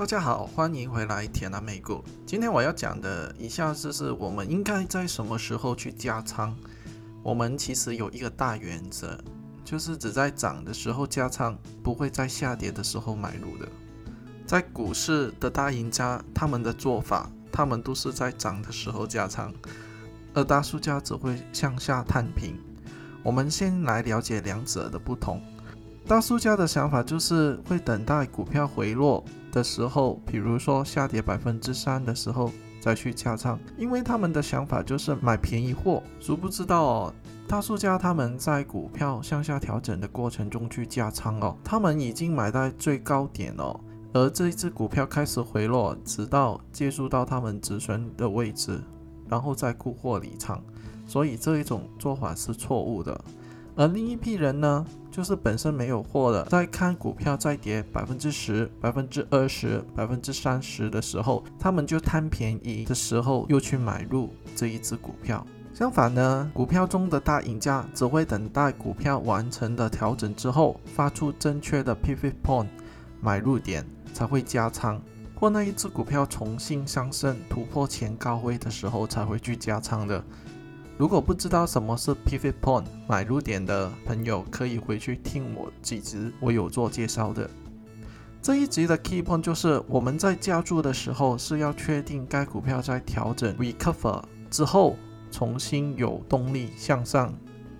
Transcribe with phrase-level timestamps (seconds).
[0.00, 2.02] 大家好，欢迎回来铁南美股。
[2.24, 6.56] 今天我要讲的以下就是我们应该在什么时候去加仓。
[7.22, 9.18] 我们其实有一个大原则，
[9.62, 13.68] 就是只在涨的时候加仓，不会在下跌的时候买入的。
[14.46, 19.52] 在股市的大赢家，他们的做法，他们都是在涨的时候加仓，
[20.32, 22.54] 而大输家只会向下探平。
[23.22, 25.42] 我们先来了解两者的不同。
[26.06, 29.22] 大输家的想法就是会等待股票回落
[29.52, 36.02] 的时候，比如说下跌百分之三的时候再去加仓，因为他们的想法就是买便宜货。
[36.18, 37.14] 殊不知道哦，
[37.46, 43.78] 大输家他们在股票向下调整的过程中去加仓哦，他们已经买在最高点哦，
[44.12, 48.80] 而这一只股票开始回落，直到接触到他们止损的位置，
[49.28, 50.62] 然后再沽货离场，
[51.06, 53.20] 所以这一种做法是错误的。
[53.76, 65.44] 而另一批人呢，就是本身没有货的，在看股票再跌百分之十、百分之二十、百分之三十的时候，他们就贪便宜的时候又去买入这一只股票。
[65.72, 72.66] 相反呢，股票中的大赢家只会等待股票完成的调整之后，发出正确的 pivot point
[73.20, 75.00] 买入点，才会加仓，
[75.34, 80.22] 或那一只股票重新上升突破前高位的时候才会去加仓的。
[81.00, 87.48] 如果不知道什么是 pivot point 买入点的朋友，可以回去听我几集，我有做介绍的。
[88.42, 94.94] 这一集的 key point 就是我们在加注的时候是要确定该股票在调整 recover 之后
[95.30, 97.32] 重新有动力向上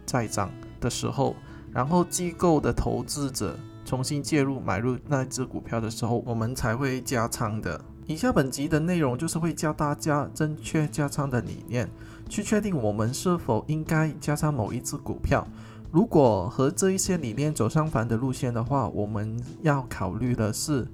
[0.06, 1.36] 再涨的时候，
[1.70, 7.78] 然后机构的投资者重新介入买入那只股票的时候，我们才会加仓的。
[8.06, 11.86] 以下本集的内容就是会教大家正确加仓的理念。
[12.30, 15.46] 去确定我们是否应该加上某一只股票。
[15.90, 20.86] 如果和这一些理念走相反的路线的话，我们要考虑的是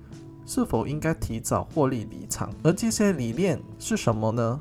[0.47, 2.51] 是否应该提早获利离场。
[2.62, 4.59] 而这些理念是什么呢？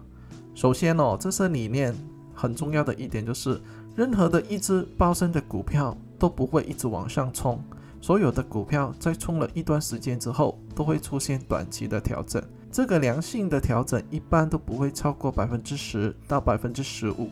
[0.54, 1.96] 首先哦，这些理念
[2.34, 3.62] 很重要的一点就是，
[3.96, 7.58] 任何的一只暴升的股票都不会一直往上冲。
[8.02, 12.44] 所有的股票在冲了一段时间之后，都会出现短期的调整。
[12.76, 17.30] 这个良性的调整一般都不会超过百分之十到百分之十五。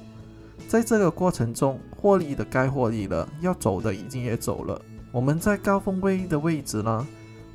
[0.70, 4.82] 在这个过程中，获利的该获利了，要走的已经也走了。
[5.12, 7.06] 我们在高峰位的位置呢，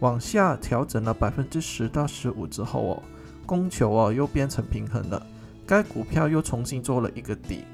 [0.01, 3.03] 往下调整了百分之十到十五之后哦，
[3.47, 5.27] 供求哦又变成平衡了，
[5.67, 7.65] 该股票又重新做了一个底。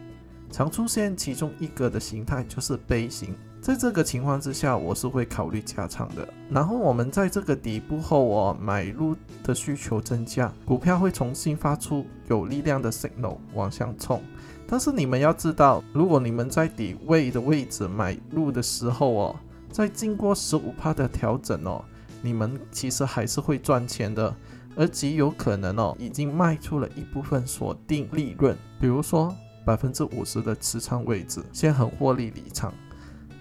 [0.48, 3.34] 常出现其中一个的形态就是杯形。
[3.64, 6.28] 在这个情况之下，我是会考虑加仓的。
[6.50, 14.22] 然后我们在这个底部后，我买入的需求增加，股票会重新发出有力量的 signal 往上冲。
[14.66, 19.36] 但是你们要知道，如果你们在底位的位置买入的时候哦，
[19.72, 21.82] 在经过十五帕的调整哦，
[22.20, 24.36] 你们其实还是会赚钱的，
[24.76, 32.70] 而极有可能哦，已经卖出了一部分锁定利润，比如说百分之五十的持仓位置，先很获利离场。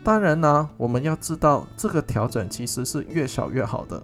[0.03, 4.03] 当然呢，我们要知道这个调整其实是越小越好的。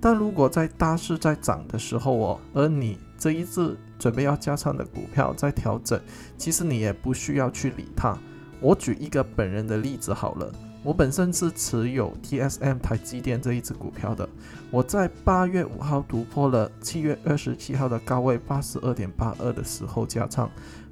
[0.00, 6.00] 但如果在大势在涨的时候哦，而你这一次准备要加仓的股票在调整，
[6.36, 8.16] 其实你也不需要去理它。
[8.60, 10.52] 我举一个本人的例子好了，
[10.82, 14.28] 我本身是持有 TSM 台积电这一只股票的，
[14.70, 20.50] 我在八月五号突破了七月二十七号的高位八十二点八二的时候加仓，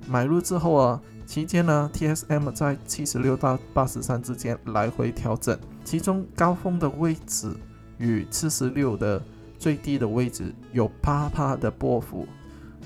[0.08, 1.00] 买入之后啊。
[1.26, 7.52] 期间呢，TSM 在七十六到八十三之间来回调整，其中高峰的位置
[7.98, 9.20] 与七十六的
[9.58, 12.28] 最低的位置有啪啪的波幅，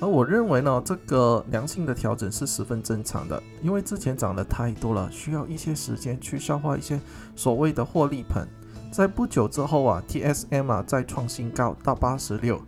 [0.00, 6.98] 而我认为呢，这个良性的调整是十分正常的，因为之前涨得太多了，需要一些时间去消化一些
[7.36, 8.48] 所谓的获利盆。
[8.90, 12.60] 在不久之后啊，TSM 啊再创新高到八十六，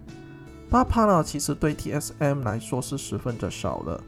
[0.69, 4.01] 八帕呢，其实对 TSM 来说是十分的少了。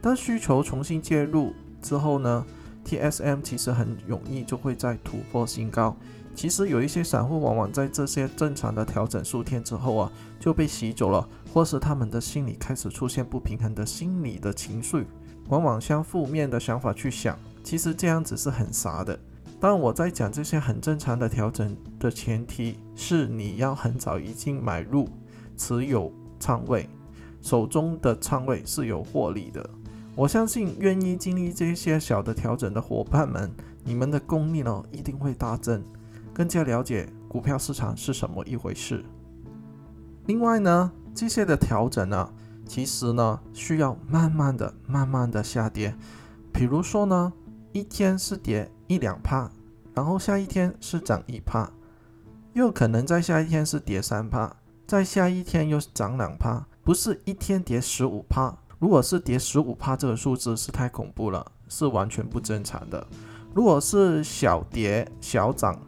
[0.00, 1.52] 当需求重新介入
[1.82, 2.46] 之后呢
[2.86, 5.94] ，TSM 其实很容易就会再突破新高。
[6.34, 15.06] 其实有一些散户往往在这些正常的调整数天之后啊，就被洗走了，或是他们的心里开始出现不平衡的心理的情绪，
[15.48, 17.38] 往往向负面的想法去想。
[17.62, 19.18] 其实这样子是很傻的。
[19.60, 25.06] 但我在讲这些很正常的调整的前提是你要很早已经买入
[25.58, 26.88] 持有仓位，
[27.42, 29.68] 手中的仓位是有获利的。
[30.16, 33.50] 我相信愿意经历这些小的调整的伙伴们，
[33.84, 35.84] 你们的功力呢一定会大增，
[36.32, 39.04] 更加了解股票市场是什么一回事。
[40.26, 42.32] 另外呢，这些的调整呢，
[42.66, 45.94] 其实呢需要慢慢的、慢慢的下跌。
[46.52, 47.32] 比如说呢，
[47.72, 49.50] 一天是跌一两帕，
[49.94, 51.70] 然后下一天是涨一帕，
[52.52, 54.56] 又可能在下一天是跌三帕。
[54.86, 58.56] 在下一天又是涨两趴，不是一天跌十五趴。
[58.80, 63.06] 如果是跌十五趴，这个数字是太恐怖了，是完全不正常的。
[63.54, 65.80] 如果是小跌小涨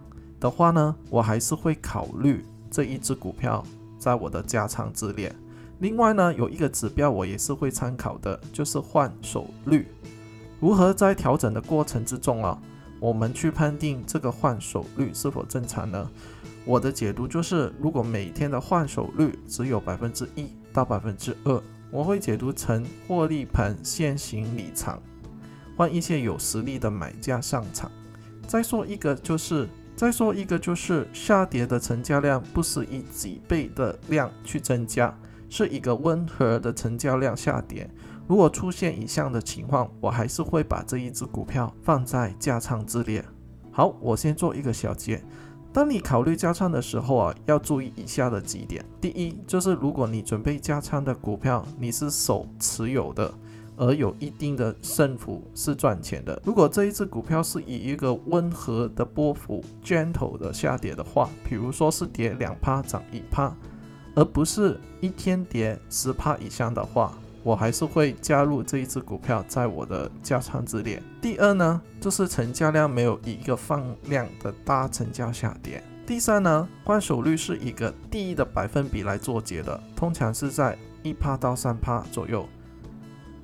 [0.43, 3.65] 的话呢，我还是会考虑这一只股票
[3.97, 5.33] 在我的加仓之列。
[5.79, 9.87] 另外呢，有一个指标我也是会参考的，就是换手率。
[10.59, 12.61] 如何在调整的过程之中啊，
[12.99, 16.11] 我们去判定这个换手率是否正常呢？
[16.65, 21.63] 我的解读就是，如果每天的换手率只有百分之一到百分之二。
[21.93, 25.01] 我会解读成获利盘现行离场，
[25.77, 27.89] 换一些有实力的买家上场。
[28.49, 35.17] 再说一个就是，再说一个就是下跌的成交量不是以几倍的量去增加，
[35.49, 37.89] 是一个温和的成交量下跌。
[38.27, 43.25] 如果出现以上的情况，我还是会把这一只股票放在加仓之列。
[43.71, 45.23] 好，我先做一个小结。
[45.73, 48.85] 当你考虑加仓的时候啊，要注意以下的几点。
[49.01, 53.33] 第一，就是如果你准备加仓的股票，你是手持有的，
[53.77, 56.41] 而有一定的胜负是赚钱的。
[56.45, 63.55] 如果这一只股票是以一个温和的波幅 （gentle） 的下跌的话，比如说是跌两趴涨一趴，
[64.15, 67.13] 而不是一天跌十趴以上的话。
[67.45, 71.03] 我还是会加入这一只股票在我的加仓之列。
[71.21, 75.83] 第二呢，就是成交量没有以一个放量的大成交下跌。
[76.07, 82.49] 第三呢，换手率是一个低的百分比来做结的，通常是在一趴到三趴左右。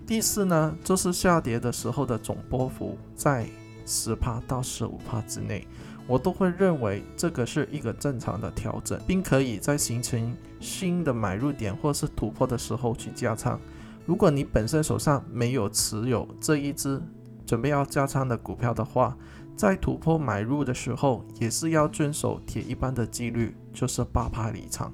[0.08, 3.46] 第四呢，就是下跌的时候的总波幅在
[3.84, 5.66] 十趴到十五趴之内。
[6.06, 13.60] 我都会认为这个是一个正常的调整，并可以在形成新的买入点或是突破的时候去加仓。
[14.06, 16.98] 如果你本身手上没有持有这一只
[17.44, 19.14] 准备要加仓的股票的话，
[19.54, 24.90] 在突破买入的时候，也是要遵守铁一般的纪律，就是八趴离场。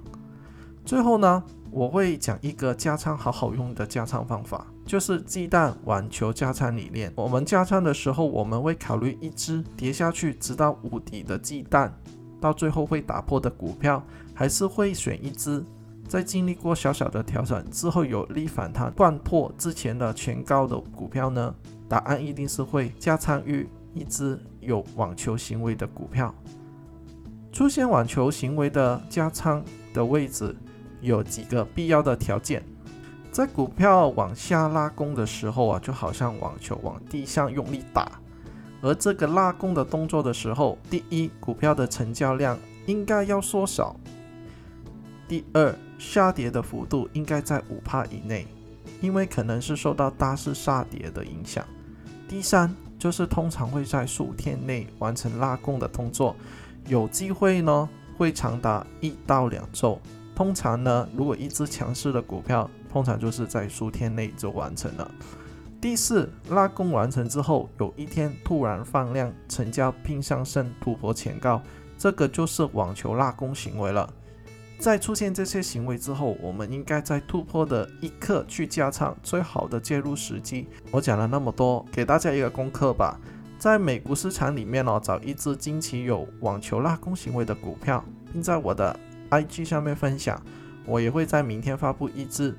[0.85, 7.13] 最后呢，我会讲一个加仓好好用的加仓方法，就是鸡蛋网球加仓理念。
[7.17, 11.93] 我们加仓的时候，我们会考虑一只跌下去直到无底的鸡蛋，
[12.41, 14.03] 到最后会打破的股票，
[14.35, 15.65] 还是会选一只。
[16.07, 21.55] 在经历过小小的调整之后，有力反弹贯破之前的前高的股票呢？
[21.89, 26.35] 答案一定是会加仓于一只有网球行为的股票。
[27.53, 29.65] 出现网球行为的加仓
[29.95, 30.55] 的位置
[31.01, 32.63] 有几个必要的条件。
[33.35, 38.13] 在股票往下拉弓的时候啊，就好像网球往地上用力打，
[38.81, 43.93] 而这个拉弓的动作的时候，第一，股票的成交量应该要缩小；
[45.27, 48.47] 第二，下跌的幅度应该在五帕以内，
[49.01, 51.67] 因为可能是受到大势下跌的影响。
[52.29, 56.37] 第三就是通常会在数天内完成拉弓的动作，
[56.87, 60.01] 有机会呢会长达一到两周。
[60.37, 65.11] 通常呢，如果一只强势的股票，通常就是在数天内就完成了。
[65.81, 71.61] 第四，拉弓完成之后，有一天突然放量，成交并上升突破前高，
[71.99, 74.09] 这个就是网球拉弓行为了。
[74.79, 80.69] 在出现这些行为之后，我们应该在突破的一刻去加仓，最好的介入时机。
[80.93, 83.19] 我讲了那么多，给大家一个功课吧。
[83.59, 88.97] 在美股市场里面哦，找一只近期有网球拉弓行为的股票，并在我的
[89.31, 90.41] IG 上面分享。
[90.87, 92.55] 我也会在明天发布一只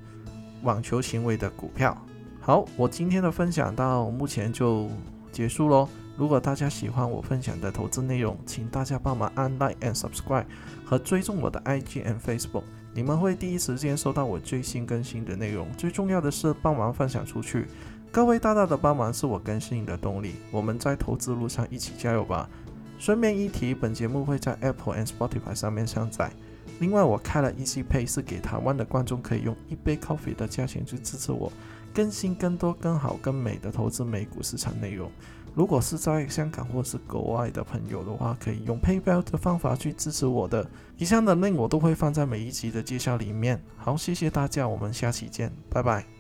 [0.64, 1.96] 网球行为的股票。
[2.40, 4.90] 好，我今天的分享到目前就
[5.32, 5.88] 结束喽。
[6.18, 10.46] 如果大家喜欢我分享的投资内容，请大家帮忙按 like and subscribe
[10.86, 15.68] 和追踪我的 IG and Facebook，你们会第一时间收到我最新更新的内容。
[15.78, 17.68] 最重要的是帮忙分享出去，
[18.12, 20.36] 各位大大的帮忙是我更新的动力。
[20.52, 22.50] 我们在投资路上一起加油吧！
[22.98, 26.32] 顺便一提，本节目会在 Apple and Spotify 上面上载。
[26.80, 31.52] 另外，我开了 Easy Pay，是给台湾的观众可以用一杯 coffee 的价钱去支持我，
[31.94, 35.10] 更新更多、更好、更美的投资美股市场内容。
[35.54, 40.70] 如果是在香港或是国外的朋友的话，可以用 PayPal 的方法去支持我的。
[40.98, 43.62] 以上的 link 我都会放在每一集的介绍里面。
[43.78, 46.15] 好，谢谢大家，我们下期见，拜拜。